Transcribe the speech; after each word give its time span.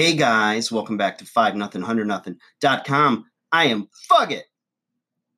Hey 0.00 0.16
guys, 0.16 0.72
welcome 0.72 0.96
back 0.96 1.18
to 1.18 1.26
5 1.26 1.56
nothing 1.56 1.82
100 1.82 2.06
nothing.com. 2.06 3.26
I 3.52 3.66
am 3.66 3.86
Fuck 4.08 4.30
It, 4.30 4.46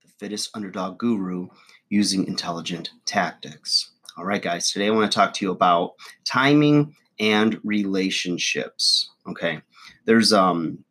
the 0.05 0.09
fittest 0.21 0.51
underdog 0.55 0.99
guru 0.99 1.49
using 1.89 2.29
intelligent 2.29 2.91
tactics. 3.05 3.91
All 4.17 4.25
right, 4.25 4.41
guys, 4.41 4.71
today 4.71 4.87
I 4.87 4.91
want 4.91 5.11
to 5.11 5.17
talk 5.17 5.35
to 5.35 5.45
you 5.45 5.51
about 5.51 5.95
timing 6.25 6.95
and 7.19 7.59
relationships. 7.65 9.11
Okay. 9.27 9.61
There's 10.05 10.33
um 10.33 10.85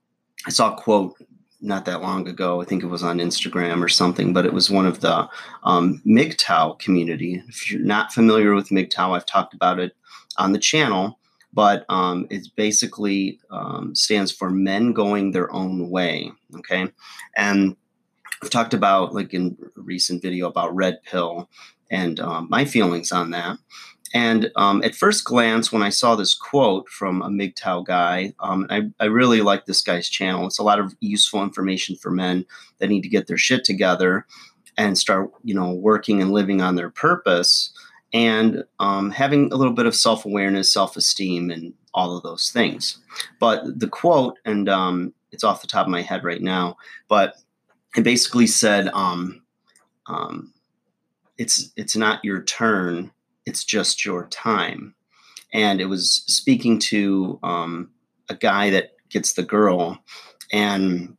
I 0.46 0.50
saw 0.50 0.74
a 0.74 0.78
quote 0.78 1.16
not 1.62 1.86
that 1.86 2.02
long 2.02 2.28
ago. 2.28 2.62
I 2.62 2.66
think 2.66 2.84
it 2.84 2.88
was 2.88 3.04
on 3.04 3.20
Instagram 3.20 3.82
or 3.82 3.88
something, 3.88 4.34
but 4.34 4.46
it 4.46 4.52
was 4.52 4.70
one 4.70 4.86
of 4.86 5.00
the 5.00 5.30
um, 5.64 6.02
MGTOW 6.06 6.78
community. 6.80 7.42
If 7.48 7.72
you're 7.72 7.80
not 7.80 8.12
familiar 8.12 8.54
with 8.54 8.68
MGTOW, 8.68 9.16
I've 9.16 9.26
talked 9.26 9.54
about 9.54 9.80
it 9.80 9.96
on 10.38 10.52
the 10.52 10.60
channel 10.60 11.21
but 11.54 11.86
um, 11.90 12.28
it 12.30 12.48
basically 12.56 13.40
um, 13.50 13.94
stands 13.96 14.32
for 14.32 14.50
men 14.50 14.94
going 14.94 15.32
their 15.32 15.52
own 15.54 15.90
way. 15.90 16.32
Okay, 16.58 16.88
and 17.36 17.76
I've 18.42 18.50
talked 18.50 18.74
about 18.74 19.14
like 19.14 19.34
in 19.34 19.58
a 19.78 19.82
recent 19.82 20.22
video 20.22 20.48
about 20.48 20.76
red 20.76 21.04
pill 21.04 21.50
and 21.90 22.20
um, 22.20 22.48
my 22.50 22.66
feelings 22.66 23.12
on 23.12 23.32
that. 23.32 23.58
And 24.14 24.52
um, 24.58 24.84
at 24.84 24.96
first 24.96 25.24
glance, 25.24 25.72
when 25.72 25.84
I 25.84 25.90
saw 25.90 26.16
this 26.16 26.34
quote 26.34 26.90
from 26.90 27.22
a 27.22 27.30
MGTOW 27.30 27.86
guy, 27.86 28.34
um, 28.42 28.68
I, 28.70 28.90
I 29.00 29.06
really 29.06 29.42
like 29.42 29.66
this 29.66 29.82
guy's 29.82 30.10
channel. 30.10 30.46
It's 30.48 30.60
a 30.60 30.64
lot 30.64 30.80
of 30.80 30.94
useful 31.00 31.44
information 31.44 31.96
for 31.96 32.12
men 32.12 32.46
that 32.80 32.90
need 32.90 33.04
to 33.04 33.10
get 33.10 33.28
their 33.28 33.38
shit 33.38 33.64
together 33.64 34.26
and 34.78 34.98
start, 34.98 35.32
you 35.44 35.54
know, 35.54 35.72
working 35.72 36.22
and 36.22 36.32
living 36.32 36.62
on 36.62 36.76
their 36.76 36.90
purpose 36.90 37.72
and 38.14 38.64
um, 38.80 39.12
having 39.12 39.52
a 39.52 39.56
little 39.56 39.74
bit 39.74 39.86
of 39.86 39.96
self 39.96 40.26
awareness, 40.26 40.72
self 40.72 40.96
esteem, 40.98 41.50
and 41.50 41.74
all 41.94 42.16
of 42.16 42.24
those 42.24 42.50
things. 42.50 43.00
But 43.40 43.80
the 43.80 43.88
quote, 43.88 44.38
and 44.46 44.68
um, 44.70 45.14
it's 45.32 45.44
off 45.44 45.62
the 45.62 45.68
top 45.68 45.86
of 45.86 45.92
my 45.92 46.02
head 46.02 46.24
right 46.24 46.42
now, 46.42 46.78
but 47.08 47.36
it 47.96 48.04
basically 48.04 48.48
said, 48.48 48.88
um, 48.90 49.42
um 50.08 50.54
"It's 51.38 51.72
it's 51.76 51.96
not 51.96 52.24
your 52.24 52.44
turn; 52.44 53.12
it's 53.46 53.64
just 53.64 54.06
your 54.06 54.28
time." 54.28 54.96
And 55.54 55.82
it 55.82 55.86
was 55.86 56.24
speaking 56.28 56.80
to 56.80 57.40
um, 57.44 57.92
a 58.30 58.36
guy 58.36 58.70
that 58.70 58.92
gets 59.10 59.34
the 59.34 59.44
girl, 59.44 60.00
and 60.52 61.16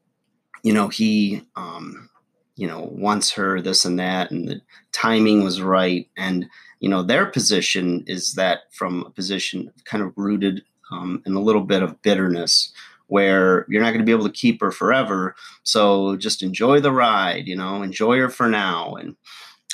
you 0.63 0.73
know 0.73 0.89
he 0.89 1.43
um, 1.57 2.09
you 2.57 2.67
know 2.67 2.89
wants 2.93 3.31
her 3.33 3.61
this 3.61 3.85
and 3.85 3.99
that, 3.99 4.31
and 4.31 4.49
the 4.49 4.61
timing 4.93 5.43
was 5.43 5.63
right, 5.63 6.09
and 6.17 6.49
you 6.81 6.89
know 6.89 7.03
their 7.03 7.27
position 7.27 8.05
is 8.07 8.35
that 8.35 8.73
from 8.73 9.05
a 9.05 9.11
position 9.11 9.73
kind 9.85 10.03
of 10.03 10.13
rooted 10.17 10.63
um, 10.91 11.23
in 11.27 11.35
a 11.35 11.41
little 11.41 11.63
bit 11.63 11.83
of 11.83 12.01
bitterness 12.03 12.73
where 13.09 13.67
you're 13.69 13.83
not 13.83 13.91
going 13.91 14.01
to 14.01 14.07
be 14.07 14.13
able 14.13 14.25
to 14.25 14.33
keep 14.33 14.61
her 14.61 14.71
forever. 14.71 15.35
So 15.65 16.17
just 16.17 16.43
enjoy 16.43 16.81
the 16.81 16.93
ride 16.93 17.47
you 17.47 17.57
know 17.57 17.83
enjoy 17.83 18.19
her 18.19 18.31
for 18.31 18.49
now. 18.49 18.95
And 18.95 19.17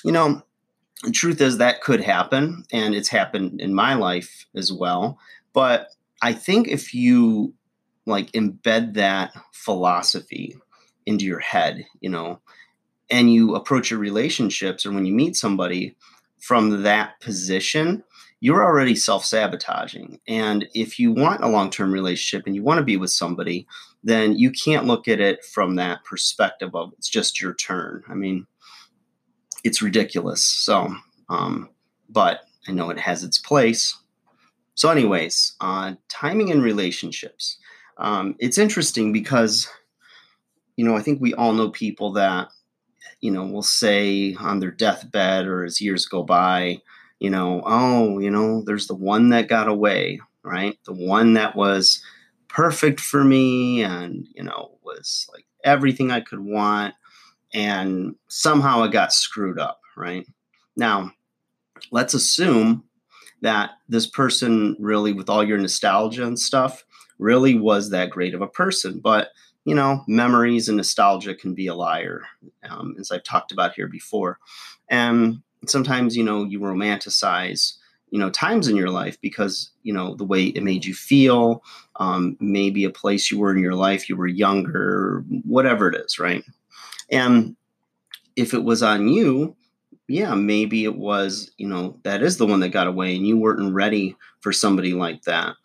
you 0.04 0.12
know 0.12 0.42
the 1.04 1.12
truth 1.12 1.40
is 1.40 1.58
that 1.58 1.80
could 1.80 2.00
happen 2.00 2.64
and 2.72 2.94
it's 2.94 3.08
happened 3.08 3.60
in 3.60 3.74
my 3.74 3.94
life 3.94 4.46
as 4.54 4.72
well. 4.72 5.18
But 5.52 5.88
i 6.22 6.32
think 6.32 6.68
if 6.68 6.94
you 6.94 7.54
like 8.06 8.32
embed 8.32 8.94
that 8.94 9.32
philosophy 9.52 10.56
into 11.06 11.24
your 11.24 11.38
head 11.38 11.86
you 12.00 12.10
know 12.10 12.40
and 13.10 13.32
you 13.32 13.54
approach 13.54 13.90
your 13.90 14.00
relationships 14.00 14.84
or 14.84 14.92
when 14.92 15.06
you 15.06 15.14
meet 15.14 15.36
somebody 15.36 15.96
from 16.40 16.82
that 16.82 17.20
position, 17.20 18.02
you're 18.40 18.64
already 18.64 18.94
self 18.94 19.24
sabotaging. 19.24 20.20
And 20.28 20.68
if 20.74 20.98
you 20.98 21.12
want 21.12 21.42
a 21.42 21.48
long 21.48 21.70
term 21.70 21.92
relationship 21.92 22.46
and 22.46 22.54
you 22.54 22.62
want 22.62 22.78
to 22.78 22.84
be 22.84 22.96
with 22.96 23.10
somebody, 23.10 23.66
then 24.04 24.38
you 24.38 24.50
can't 24.50 24.86
look 24.86 25.08
at 25.08 25.20
it 25.20 25.44
from 25.44 25.74
that 25.76 26.04
perspective 26.04 26.74
of 26.74 26.92
it's 26.96 27.08
just 27.08 27.40
your 27.40 27.54
turn. 27.54 28.02
I 28.08 28.14
mean, 28.14 28.46
it's 29.64 29.82
ridiculous. 29.82 30.44
So, 30.44 30.94
um, 31.28 31.70
but 32.08 32.42
I 32.68 32.72
know 32.72 32.90
it 32.90 32.98
has 32.98 33.24
its 33.24 33.38
place. 33.38 33.96
So, 34.74 34.90
anyways, 34.90 35.56
uh, 35.60 35.94
timing 36.08 36.48
in 36.48 36.62
relationships. 36.62 37.58
Um, 37.96 38.36
it's 38.38 38.58
interesting 38.58 39.12
because, 39.12 39.68
you 40.76 40.84
know, 40.84 40.96
I 40.96 41.00
think 41.00 41.20
we 41.20 41.34
all 41.34 41.52
know 41.52 41.70
people 41.70 42.12
that 42.12 42.48
you 43.20 43.30
know, 43.30 43.44
will 43.44 43.62
say 43.62 44.34
on 44.34 44.60
their 44.60 44.70
deathbed 44.70 45.46
or 45.46 45.64
as 45.64 45.80
years 45.80 46.06
go 46.06 46.22
by, 46.22 46.80
you 47.18 47.30
know, 47.30 47.62
oh, 47.66 48.18
you 48.18 48.30
know, 48.30 48.62
there's 48.64 48.86
the 48.86 48.94
one 48.94 49.30
that 49.30 49.48
got 49.48 49.68
away, 49.68 50.20
right? 50.42 50.78
The 50.84 50.92
one 50.92 51.34
that 51.34 51.56
was 51.56 52.02
perfect 52.48 53.00
for 53.00 53.24
me 53.24 53.82
and, 53.82 54.26
you 54.34 54.42
know, 54.42 54.78
was 54.82 55.28
like 55.32 55.44
everything 55.64 56.10
I 56.10 56.20
could 56.20 56.40
want. 56.40 56.94
And 57.54 58.14
somehow 58.28 58.82
it 58.82 58.92
got 58.92 59.12
screwed 59.12 59.58
up, 59.58 59.80
right? 59.96 60.26
Now, 60.76 61.12
let's 61.90 62.14
assume 62.14 62.84
that 63.40 63.70
this 63.88 64.06
person 64.06 64.76
really, 64.78 65.12
with 65.12 65.28
all 65.28 65.44
your 65.44 65.58
nostalgia 65.58 66.24
and 66.26 66.38
stuff, 66.38 66.84
really 67.18 67.54
was 67.54 67.90
that 67.90 68.10
great 68.10 68.34
of 68.34 68.42
a 68.42 68.48
person. 68.48 69.00
But 69.00 69.30
you 69.68 69.74
know, 69.74 70.02
memories 70.08 70.66
and 70.66 70.78
nostalgia 70.78 71.34
can 71.34 71.52
be 71.52 71.66
a 71.66 71.74
liar, 71.74 72.22
um, 72.70 72.96
as 72.98 73.10
I've 73.10 73.22
talked 73.22 73.52
about 73.52 73.74
here 73.74 73.86
before. 73.86 74.38
And 74.88 75.42
sometimes, 75.66 76.16
you 76.16 76.24
know, 76.24 76.42
you 76.42 76.58
romanticize, 76.58 77.74
you 78.08 78.18
know, 78.18 78.30
times 78.30 78.66
in 78.66 78.76
your 78.76 78.88
life 78.88 79.20
because, 79.20 79.70
you 79.82 79.92
know, 79.92 80.14
the 80.14 80.24
way 80.24 80.44
it 80.44 80.62
made 80.62 80.86
you 80.86 80.94
feel, 80.94 81.62
um, 81.96 82.34
maybe 82.40 82.84
a 82.84 82.90
place 82.90 83.30
you 83.30 83.38
were 83.38 83.54
in 83.54 83.62
your 83.62 83.74
life, 83.74 84.08
you 84.08 84.16
were 84.16 84.26
younger, 84.26 85.22
whatever 85.44 85.90
it 85.90 85.96
is, 85.96 86.18
right? 86.18 86.42
And 87.10 87.54
if 88.36 88.54
it 88.54 88.64
was 88.64 88.82
on 88.82 89.08
you, 89.08 89.54
yeah, 90.06 90.34
maybe 90.34 90.84
it 90.84 90.96
was, 90.96 91.50
you 91.58 91.68
know, 91.68 92.00
that 92.04 92.22
is 92.22 92.38
the 92.38 92.46
one 92.46 92.60
that 92.60 92.70
got 92.70 92.86
away 92.86 93.14
and 93.14 93.26
you 93.26 93.36
weren't 93.36 93.74
ready 93.74 94.16
for 94.40 94.50
somebody 94.50 94.94
like 94.94 95.24
that. 95.24 95.56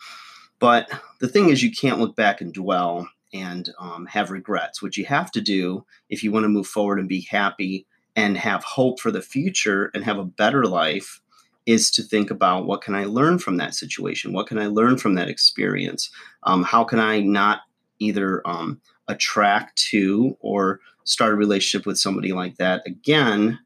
But 0.59 0.89
the 1.21 1.29
thing 1.29 1.47
is, 1.47 1.63
you 1.63 1.71
can't 1.71 1.99
look 1.99 2.17
back 2.17 2.41
and 2.41 2.53
dwell 2.53 3.07
and 3.33 3.69
um, 3.79 4.05
have 4.05 4.31
regrets. 4.31 4.81
What 4.81 4.97
you 4.97 5.05
have 5.05 5.31
to 5.31 5.41
do 5.41 5.85
if 6.09 6.23
you 6.23 6.31
want 6.31 6.43
to 6.43 6.49
move 6.49 6.67
forward 6.67 6.99
and 6.99 7.09
be 7.09 7.27
happy 7.29 7.85
and 8.15 8.37
have 8.37 8.63
hope 8.63 8.99
for 8.99 9.11
the 9.11 9.21
future 9.21 9.89
and 9.93 10.03
have 10.03 10.19
a 10.19 10.25
better 10.25 10.65
life 10.65 11.19
is 11.65 11.89
to 11.91 12.03
think 12.03 12.29
about 12.29 12.65
what 12.65 12.81
can 12.81 12.93
I 12.93 13.05
learn 13.05 13.39
from 13.39 13.57
that 13.57 13.73
situation? 13.73 14.33
What 14.33 14.47
can 14.47 14.59
I 14.59 14.67
learn 14.67 14.97
from 14.97 15.15
that 15.15 15.29
experience? 15.29 16.09
Um, 16.43 16.63
how 16.63 16.83
can 16.83 16.99
I 16.99 17.21
not 17.21 17.61
either 17.99 18.41
um, 18.45 18.81
attract 19.07 19.77
to 19.89 20.37
or 20.41 20.79
start 21.05 21.33
a 21.33 21.37
relationship 21.37 21.85
with 21.85 21.97
somebody 21.97 22.33
like 22.33 22.57
that 22.57 22.83
again? 22.85 23.59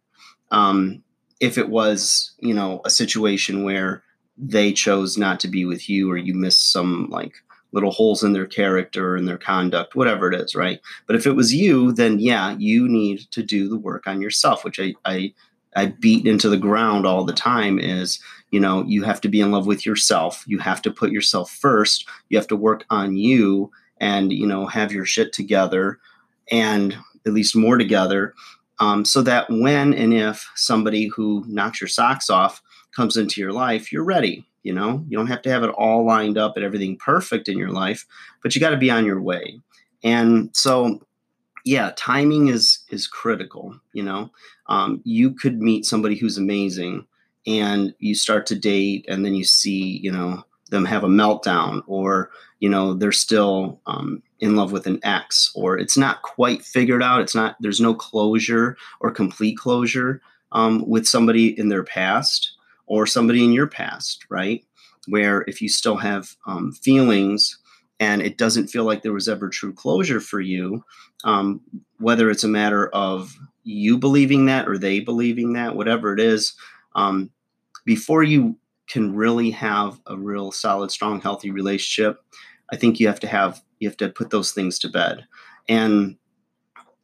Um, 0.51 1.03
if 1.39 1.57
it 1.57 1.69
was, 1.69 2.33
you 2.39 2.53
know, 2.53 2.81
a 2.85 2.89
situation 2.89 3.63
where 3.63 4.03
they 4.37 4.71
chose 4.71 5.17
not 5.17 5.39
to 5.39 5.47
be 5.47 5.65
with 5.65 5.89
you 5.89 6.09
or 6.11 6.17
you 6.17 6.33
missed 6.33 6.71
some 6.71 7.07
like 7.09 7.33
little 7.71 7.91
holes 7.91 8.23
in 8.23 8.33
their 8.33 8.47
character 8.47 9.15
and 9.15 9.27
their 9.27 9.37
conduct, 9.37 9.95
whatever 9.95 10.31
it 10.31 10.39
is, 10.39 10.55
right? 10.55 10.79
But 11.05 11.15
if 11.15 11.27
it 11.27 11.33
was 11.33 11.53
you, 11.53 11.91
then 11.91 12.19
yeah, 12.19 12.55
you 12.57 12.87
need 12.87 13.29
to 13.31 13.43
do 13.43 13.67
the 13.67 13.77
work 13.77 14.07
on 14.07 14.21
yourself, 14.21 14.63
which 14.63 14.79
I, 14.79 14.93
I 15.05 15.33
I 15.75 15.87
beat 15.87 16.25
into 16.25 16.49
the 16.49 16.57
ground 16.57 17.05
all 17.05 17.23
the 17.23 17.33
time 17.33 17.77
is, 17.77 18.19
you 18.49 18.59
know, 18.59 18.83
you 18.85 19.03
have 19.03 19.21
to 19.21 19.29
be 19.29 19.41
in 19.41 19.51
love 19.51 19.67
with 19.67 19.85
yourself. 19.85 20.43
You 20.47 20.57
have 20.57 20.81
to 20.81 20.91
put 20.91 21.11
yourself 21.11 21.51
first. 21.51 22.07
You 22.29 22.37
have 22.37 22.47
to 22.47 22.55
work 22.55 22.85
on 22.89 23.15
you 23.15 23.71
and, 23.99 24.31
you 24.31 24.47
know, 24.47 24.65
have 24.65 24.91
your 24.91 25.05
shit 25.05 25.33
together 25.33 25.99
and 26.51 26.97
at 27.27 27.33
least 27.33 27.55
more 27.55 27.77
together. 27.77 28.33
Um, 28.79 29.05
so 29.05 29.21
that 29.23 29.49
when 29.49 29.93
and 29.93 30.13
if 30.13 30.49
somebody 30.55 31.07
who 31.07 31.43
knocks 31.47 31.79
your 31.79 31.87
socks 31.87 32.29
off 32.29 32.61
comes 32.95 33.17
into 33.17 33.39
your 33.39 33.53
life, 33.53 33.91
you're 33.91 34.03
ready. 34.03 34.45
You 34.67 34.73
know, 34.73 35.05
you 35.07 35.17
don't 35.17 35.27
have 35.27 35.41
to 35.43 35.49
have 35.49 35.63
it 35.63 35.69
all 35.69 36.05
lined 36.05 36.37
up 36.37 36.57
and 36.57 36.65
everything 36.65 36.97
perfect 36.97 37.47
in 37.47 37.57
your 37.57 37.71
life, 37.71 38.05
but 38.43 38.53
you 38.53 38.59
got 38.59 38.71
to 38.71 38.77
be 38.77 38.91
on 38.91 39.05
your 39.05 39.21
way. 39.21 39.61
And 40.03 40.49
so, 40.53 40.99
yeah, 41.63 41.93
timing 41.95 42.49
is 42.49 42.79
is 42.89 43.07
critical. 43.07 43.79
You 43.93 44.03
know, 44.03 44.29
um, 44.67 44.99
you 45.05 45.31
could 45.31 45.61
meet 45.61 45.85
somebody 45.85 46.17
who's 46.17 46.37
amazing, 46.37 47.07
and 47.45 47.95
you 47.99 48.13
start 48.13 48.45
to 48.47 48.59
date, 48.59 49.05
and 49.07 49.23
then 49.23 49.35
you 49.35 49.45
see, 49.45 49.99
you 50.03 50.11
know, 50.11 50.43
them 50.69 50.83
have 50.83 51.05
a 51.05 51.07
meltdown, 51.07 51.81
or 51.87 52.29
you 52.59 52.67
know, 52.67 52.93
they're 52.93 53.13
still 53.13 53.79
um, 53.85 54.21
in 54.41 54.57
love 54.57 54.73
with 54.73 54.85
an 54.85 54.99
ex, 55.03 55.49
or 55.55 55.77
it's 55.77 55.95
not 55.95 56.23
quite 56.23 56.61
figured 56.61 57.01
out. 57.01 57.21
It's 57.21 57.35
not. 57.35 57.55
There's 57.61 57.79
no 57.79 57.93
closure 57.93 58.75
or 58.99 59.11
complete 59.11 59.57
closure 59.57 60.21
um, 60.51 60.83
with 60.85 61.07
somebody 61.07 61.57
in 61.57 61.69
their 61.69 61.85
past 61.85 62.56
or 62.87 63.05
somebody 63.05 63.43
in 63.43 63.51
your 63.51 63.67
past, 63.67 64.25
right? 64.29 64.63
Where 65.07 65.43
if 65.47 65.61
you 65.61 65.69
still 65.69 65.97
have 65.97 66.35
um, 66.47 66.71
feelings 66.71 67.59
and 67.99 68.21
it 68.21 68.37
doesn't 68.37 68.67
feel 68.67 68.83
like 68.83 69.03
there 69.03 69.13
was 69.13 69.29
ever 69.29 69.49
true 69.49 69.73
closure 69.73 70.19
for 70.19 70.39
you, 70.39 70.83
um, 71.23 71.61
whether 71.99 72.29
it's 72.29 72.43
a 72.43 72.49
matter 72.49 72.89
of 72.89 73.35
you 73.63 73.97
believing 73.97 74.45
that 74.45 74.67
or 74.67 74.77
they 74.77 74.99
believing 74.99 75.53
that, 75.53 75.75
whatever 75.75 76.13
it 76.13 76.19
is, 76.19 76.53
um, 76.95 77.29
before 77.85 78.23
you 78.23 78.57
can 78.87 79.15
really 79.15 79.51
have 79.51 79.99
a 80.07 80.17
real 80.17 80.51
solid, 80.51 80.91
strong, 80.91 81.19
healthy 81.19 81.51
relationship, 81.51 82.21
I 82.71 82.75
think 82.75 82.99
you 82.99 83.07
have 83.07 83.19
to 83.21 83.27
have 83.27 83.61
you 83.79 83.87
have 83.87 83.97
to 83.97 84.09
put 84.09 84.29
those 84.29 84.51
things 84.51 84.79
to 84.79 84.89
bed. 84.89 85.25
And 85.69 86.17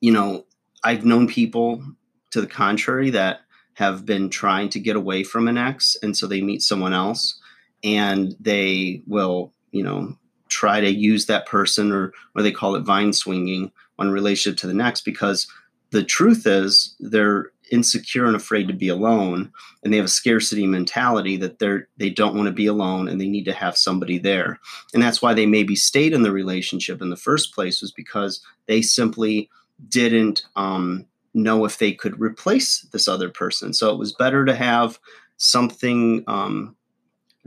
you 0.01 0.11
know, 0.11 0.45
I've 0.83 1.05
known 1.05 1.27
people 1.27 1.83
to 2.31 2.41
the 2.41 2.47
contrary 2.47 3.09
that 3.11 3.41
have 3.75 4.05
been 4.05 4.29
trying 4.29 4.69
to 4.69 4.79
get 4.79 4.95
away 4.95 5.23
from 5.23 5.47
an 5.47 5.57
ex 5.57 5.97
and 6.03 6.15
so 6.15 6.27
they 6.27 6.41
meet 6.41 6.61
someone 6.61 6.93
else 6.93 7.39
and 7.83 8.35
they 8.39 9.01
will, 9.07 9.51
you 9.71 9.83
know, 9.83 10.15
try 10.49 10.79
to 10.79 10.89
use 10.89 11.25
that 11.25 11.47
person 11.47 11.91
or 11.91 12.13
or 12.35 12.41
they 12.41 12.51
call 12.51 12.75
it 12.75 12.81
vine 12.81 13.13
swinging 13.13 13.71
one 13.95 14.11
relationship 14.11 14.59
to 14.59 14.67
the 14.67 14.73
next 14.73 15.01
because 15.01 15.47
the 15.91 16.03
truth 16.03 16.45
is 16.45 16.95
they're 16.99 17.51
insecure 17.71 18.25
and 18.25 18.35
afraid 18.35 18.67
to 18.67 18.73
be 18.73 18.87
alone 18.87 19.51
and 19.83 19.91
they 19.91 19.97
have 19.97 20.05
a 20.05 20.09
scarcity 20.09 20.67
mentality 20.67 21.37
that 21.37 21.59
they're 21.59 21.87
they 21.97 22.09
don't 22.09 22.35
want 22.35 22.47
to 22.47 22.53
be 22.53 22.67
alone 22.67 23.07
and 23.07 23.19
they 23.19 23.27
need 23.27 23.45
to 23.45 23.53
have 23.53 23.77
somebody 23.77 24.17
there. 24.17 24.59
And 24.93 25.01
that's 25.01 25.21
why 25.21 25.33
they 25.33 25.45
maybe 25.45 25.75
stayed 25.75 26.13
in 26.13 26.23
the 26.23 26.31
relationship 26.31 27.01
in 27.01 27.09
the 27.09 27.15
first 27.15 27.53
place 27.53 27.81
was 27.81 27.91
because 27.91 28.41
they 28.67 28.81
simply 28.81 29.49
didn't 29.89 30.43
um, 30.55 31.05
know 31.33 31.65
if 31.65 31.77
they 31.77 31.91
could 31.91 32.19
replace 32.19 32.81
this 32.91 33.07
other 33.07 33.29
person. 33.29 33.73
So 33.73 33.91
it 33.91 33.97
was 33.97 34.13
better 34.13 34.45
to 34.45 34.55
have 34.55 34.99
something 35.37 36.23
um, 36.27 36.75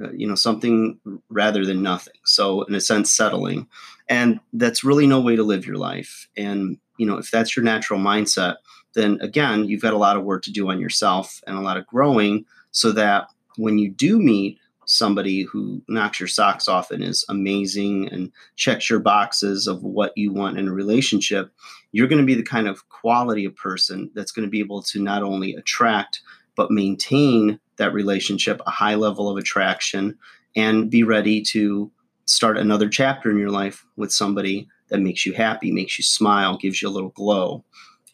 uh, 0.03 0.11
you 0.13 0.27
know 0.27 0.35
something 0.35 0.99
rather 1.29 1.65
than 1.65 1.83
nothing. 1.83 2.15
So 2.25 2.63
in 2.63 2.75
a 2.75 2.81
sense 2.81 3.11
settling. 3.11 3.69
And 4.09 4.39
that's 4.53 4.85
really 4.85 5.07
no 5.07 5.21
way 5.21 5.37
to 5.37 5.43
live 5.43 5.67
your 5.67 5.77
life. 5.77 6.29
And 6.37 6.79
you 6.99 7.07
know 7.07 7.17
if 7.17 7.31
that's 7.31 7.57
your 7.57 7.65
natural 7.65 8.01
mindset 8.01 8.57
then 8.97 9.19
again, 9.21 9.67
you've 9.67 9.83
got 9.83 9.93
a 9.93 9.99
lot 9.99 10.17
of 10.17 10.25
work 10.25 10.43
to 10.45 10.51
do 10.51 10.71
on 10.71 10.81
yourself 10.81 11.41
and 11.47 11.57
a 11.57 11.61
lot 11.61 11.77
of 11.77 11.87
growing 11.87 12.45
so 12.71 12.91
that 12.93 13.29
when 13.57 13.79
you 13.79 13.91
do 13.91 14.19
meet 14.19 14.59
somebody 14.87 15.43
who 15.43 15.83
knocks 15.89 16.19
your 16.19 16.29
socks 16.29 16.69
off 16.69 16.91
and 16.91 17.05
is 17.05 17.25
amazing 17.29 18.09
and 18.09 18.33
checks 18.55 18.89
your 18.89 19.01
boxes 19.01 19.67
of 19.67 19.83
what 19.83 20.13
you 20.17 20.33
want 20.33 20.59
in 20.59 20.69
a 20.69 20.73
relationship, 20.73 21.53
you're 21.93 22.09
going 22.09 22.21
to 22.21 22.27
be 22.27 22.35
the 22.35 22.43
kind 22.43 22.69
of 22.69 22.89
quality 22.89 23.45
of 23.45 23.55
person 23.57 24.11
that's 24.15 24.33
going 24.33 24.47
to 24.47 24.51
be 24.51 24.61
able 24.61 24.83
to 24.83 25.03
not 25.03 25.23
only 25.23 25.55
attract 25.55 26.23
but 26.57 26.71
maintain 26.71 27.61
that 27.77 27.93
relationship, 27.93 28.63
a 28.67 28.71
high 28.71 28.95
level 28.95 29.29
of 29.29 29.37
attraction, 29.37 30.17
and 30.55 30.91
be 30.91 31.03
ready 31.03 31.43
to 31.43 31.91
start 32.25 32.57
another 32.57 32.89
chapter 32.89 33.31
in 33.31 33.39
your 33.39 33.51
life 33.51 33.85
with 33.97 34.11
somebody 34.11 34.67
that 34.89 35.01
makes 35.01 35.27
you 35.27 35.33
happy, 35.33 35.71
makes 35.71 35.99
you 35.99 36.05
smile, 36.05 36.57
gives 36.57 36.81
you 36.81 36.89
a 36.89 36.91
little 36.91 37.11
glow. 37.11 37.65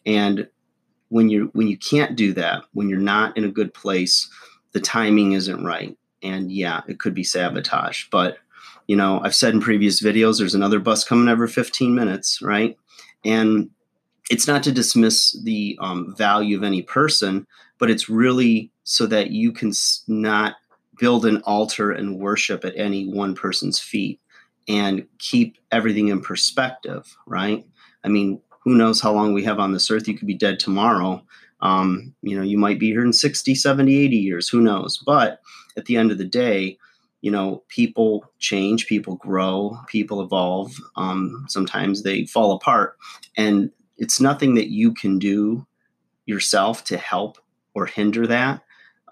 And 0.05 0.47
when 1.09 1.29
you 1.29 1.49
when 1.53 1.67
you 1.67 1.77
can't 1.77 2.15
do 2.15 2.33
that, 2.33 2.63
when 2.73 2.89
you're 2.89 2.99
not 2.99 3.37
in 3.37 3.45
a 3.45 3.51
good 3.51 3.73
place, 3.73 4.29
the 4.73 4.81
timing 4.81 5.33
isn't 5.33 5.63
right. 5.63 5.95
And 6.23 6.51
yeah, 6.51 6.81
it 6.87 6.99
could 6.99 7.13
be 7.13 7.23
sabotage. 7.23 8.05
But 8.09 8.37
you 8.87 8.95
know, 8.95 9.21
I've 9.23 9.35
said 9.35 9.53
in 9.53 9.61
previous 9.61 10.01
videos, 10.01 10.39
there's 10.39 10.55
another 10.55 10.79
bus 10.79 11.03
coming 11.03 11.29
every 11.29 11.47
15 11.47 11.95
minutes, 11.95 12.41
right? 12.41 12.77
And 13.23 13.69
it's 14.29 14.47
not 14.47 14.63
to 14.63 14.71
dismiss 14.71 15.39
the 15.43 15.77
um, 15.81 16.15
value 16.17 16.57
of 16.57 16.63
any 16.63 16.81
person, 16.81 17.47
but 17.77 17.89
it's 17.89 18.09
really 18.09 18.71
so 18.83 19.05
that 19.05 19.31
you 19.31 19.51
can 19.51 19.71
not 20.07 20.55
build 20.99 21.25
an 21.25 21.41
altar 21.41 21.91
and 21.91 22.19
worship 22.19 22.65
at 22.65 22.75
any 22.75 23.07
one 23.07 23.35
person's 23.35 23.79
feet 23.79 24.19
and 24.67 25.05
keep 25.19 25.57
everything 25.71 26.09
in 26.09 26.21
perspective, 26.21 27.17
right? 27.25 27.65
I 28.03 28.07
mean, 28.07 28.41
who 28.63 28.75
knows 28.75 29.01
how 29.01 29.11
long 29.11 29.33
we 29.33 29.43
have 29.43 29.59
on 29.59 29.73
this 29.73 29.89
earth? 29.91 30.07
You 30.07 30.17
could 30.17 30.27
be 30.27 30.33
dead 30.33 30.59
tomorrow. 30.59 31.23
Um, 31.63 32.13
you 32.21 32.37
know, 32.37 32.43
you 32.43 32.57
might 32.57 32.77
be 32.77 32.91
here 32.91 33.03
in 33.03 33.13
60, 33.13 33.55
70, 33.55 33.97
80 33.97 34.15
years, 34.15 34.49
who 34.49 34.61
knows? 34.61 35.01
But 35.03 35.41
at 35.75 35.85
the 35.85 35.97
end 35.97 36.11
of 36.11 36.19
the 36.19 36.25
day, 36.25 36.77
you 37.21 37.31
know, 37.31 37.63
people 37.69 38.29
change, 38.39 38.85
people 38.85 39.15
grow, 39.15 39.77
people 39.87 40.21
evolve. 40.21 40.73
Um, 40.97 41.45
sometimes 41.47 42.03
they 42.03 42.25
fall 42.25 42.51
apart. 42.51 42.97
And 43.37 43.71
it's 43.97 44.19
nothing 44.19 44.55
that 44.55 44.67
you 44.67 44.93
can 44.93 45.17
do 45.17 45.65
yourself 46.25 46.83
to 46.85 46.97
help 46.97 47.37
or 47.73 47.85
hinder 47.85 48.27
that. 48.27 48.61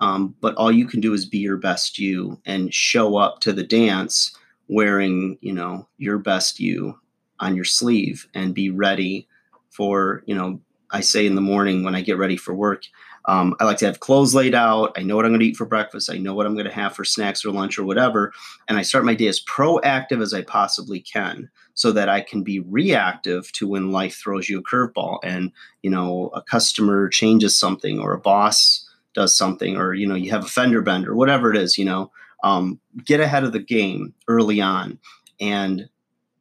Um, 0.01 0.35
but 0.41 0.55
all 0.55 0.71
you 0.71 0.85
can 0.85 0.99
do 0.99 1.13
is 1.13 1.25
be 1.25 1.37
your 1.37 1.57
best 1.57 1.97
you 1.97 2.39
and 2.45 2.73
show 2.73 3.15
up 3.15 3.39
to 3.41 3.53
the 3.53 3.63
dance 3.63 4.35
wearing, 4.67 5.37
you 5.41 5.53
know, 5.53 5.87
your 5.97 6.17
best 6.17 6.59
you 6.59 6.99
on 7.41 7.55
your 7.55 7.65
sleeve 7.65 8.27
and 8.33 8.53
be 8.53 8.69
ready 8.69 9.27
for 9.69 10.23
you 10.25 10.35
know 10.35 10.59
i 10.91 11.01
say 11.01 11.25
in 11.25 11.35
the 11.35 11.41
morning 11.41 11.83
when 11.83 11.95
i 11.95 12.01
get 12.01 12.17
ready 12.17 12.37
for 12.37 12.53
work 12.53 12.83
um, 13.25 13.55
i 13.59 13.65
like 13.65 13.77
to 13.77 13.85
have 13.85 13.99
clothes 13.99 14.33
laid 14.33 14.55
out. 14.55 14.97
I 14.97 15.03
know 15.03 15.15
what 15.15 15.25
i'm 15.25 15.31
going 15.31 15.41
to 15.41 15.45
eat 15.45 15.57
for 15.57 15.65
breakfast. 15.65 16.09
I 16.09 16.17
know 16.17 16.33
what 16.33 16.45
i'm 16.45 16.55
going 16.55 16.65
to 16.65 16.73
have 16.73 16.95
for 16.95 17.05
snacks 17.05 17.45
or 17.45 17.51
lunch 17.51 17.77
or 17.77 17.83
whatever. 17.83 18.33
And 18.67 18.77
i 18.77 18.81
start 18.81 19.05
my 19.05 19.13
day 19.13 19.27
as 19.27 19.43
proactive 19.43 20.21
as 20.21 20.33
i 20.33 20.41
possibly 20.41 20.99
can 20.99 21.49
so 21.73 21.91
that 21.91 22.09
i 22.09 22.21
can 22.21 22.43
be 22.43 22.59
reactive 22.59 23.51
to 23.53 23.67
when 23.67 23.91
life 23.91 24.15
throws 24.15 24.49
you 24.49 24.59
a 24.59 24.63
curveball 24.63 25.19
and 25.23 25.51
you 25.83 25.89
know 25.89 26.31
a 26.33 26.41
customer 26.41 27.09
changes 27.09 27.57
something 27.57 27.99
or 27.99 28.13
a 28.13 28.19
boss 28.19 28.87
does 29.13 29.37
something 29.37 29.77
or 29.77 29.93
you 29.93 30.07
know 30.07 30.15
you 30.15 30.31
have 30.31 30.45
a 30.45 30.47
fender 30.47 30.81
bender 30.81 31.15
whatever 31.15 31.51
it 31.51 31.57
is 31.57 31.77
you 31.77 31.85
know 31.85 32.11
um, 32.43 32.79
get 33.05 33.19
ahead 33.19 33.43
of 33.43 33.53
the 33.53 33.59
game 33.59 34.13
early 34.27 34.61
on. 34.61 34.99
And 35.39 35.89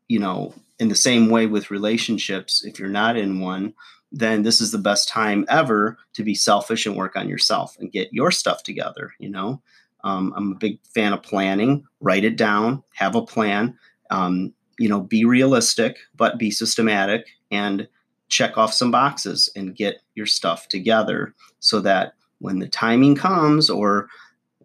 you 0.08 0.19
know 0.19 0.55
in 0.79 0.88
the 0.88 0.94
same 0.94 1.29
way 1.29 1.46
with 1.46 1.70
relationships, 1.70 2.64
if 2.64 2.79
you're 2.79 2.88
not 2.88 3.17
in 3.17 3.41
one, 3.41 3.75
then 4.12 4.43
this 4.43 4.61
is 4.61 4.73
the 4.73 4.79
best 4.79 5.09
time 5.09 5.45
ever 5.49 5.97
to 6.15 6.25
be 6.25 6.35
selfish 6.35 6.87
and 6.87 6.97
work 6.97 7.17
on 7.17 7.29
yourself 7.29 7.77
and 7.79 7.93
get 7.93 8.12
your 8.12 8.31
stuff 8.31 8.62
together. 8.62 9.12
You 9.19 9.31
know, 9.31 9.62
um, 10.05 10.33
I'm 10.37 10.53
a 10.53 10.57
big 10.57 10.79
fan 10.95 11.12
of 11.12 11.23
planning. 11.23 11.85
Write 12.01 12.25
it 12.25 12.37
down, 12.37 12.83
have 12.95 13.15
a 13.15 13.23
plan. 13.25 13.79
Um, 14.11 14.53
you 14.79 14.89
know, 14.89 15.01
be 15.01 15.25
realistic, 15.25 15.99
but 16.17 16.39
be 16.39 16.51
systematic 16.51 17.27
and 17.51 17.87
check 18.29 18.57
off 18.57 18.73
some 18.73 18.91
boxes 18.91 19.51
and 19.55 19.77
get 19.77 20.03
your 20.15 20.27
stuff 20.27 20.69
together 20.69 21.35
so 21.59 21.81
that 21.81 22.15
when 22.39 22.59
the 22.59 22.69
timing 22.69 23.15
comes 23.15 23.69
or 23.69 24.09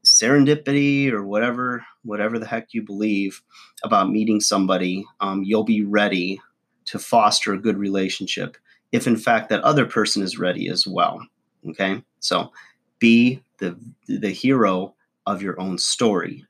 serendipity 0.05 1.11
or 1.11 1.25
whatever 1.25 1.83
whatever 2.03 2.37
the 2.37 2.45
heck 2.45 2.67
you 2.73 2.83
believe 2.83 3.41
about 3.83 4.11
meeting 4.11 4.39
somebody 4.39 5.03
um, 5.19 5.41
you'll 5.43 5.63
be 5.63 5.83
ready 5.83 6.39
to 6.85 6.99
foster 6.99 7.53
a 7.53 7.59
good 7.59 7.75
relationship 7.75 8.55
if 8.95 9.07
in 9.07 9.17
fact 9.17 9.49
that 9.49 9.61
other 9.61 9.85
person 9.85 10.23
is 10.23 10.39
ready 10.39 10.69
as 10.69 10.87
well 10.87 11.21
okay? 11.69 12.01
So 12.19 12.51
be 12.99 13.41
the 13.59 13.77
the 14.07 14.31
hero 14.31 14.93
of 15.25 15.41
your 15.41 15.59
own 15.59 15.77
story. 15.77 16.45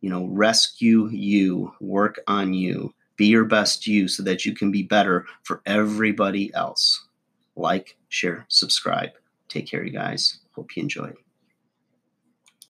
You 0.00 0.10
know 0.10 0.26
rescue 0.26 1.08
you 1.08 1.72
work 1.80 2.20
on 2.26 2.52
you 2.54 2.94
be 3.16 3.26
your 3.26 3.44
best 3.44 3.86
you 3.86 4.08
so 4.08 4.22
that 4.24 4.44
you 4.44 4.54
can 4.54 4.70
be 4.70 4.82
better 4.82 5.24
for 5.44 5.62
everybody 5.66 6.52
else. 6.54 7.06
Like 7.56 7.96
share 8.08 8.44
subscribe. 8.48 9.10
Take 9.48 9.66
care 9.66 9.84
you 9.84 9.92
guys. 9.92 10.40
Hope 10.54 10.76
you 10.76 10.82
enjoyed 10.82 11.23